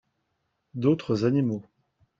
D'autres 0.73 1.25
animaux. 1.25 1.63